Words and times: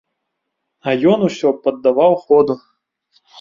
А 0.87 0.95
ён 1.11 1.19
усё 1.27 1.47
паддаваў 1.67 2.17
ходу. 2.25 2.53